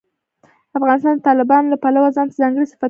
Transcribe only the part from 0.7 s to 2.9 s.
افغانستان د تالابونو له پلوه ځانته ځانګړي صفتونه لري.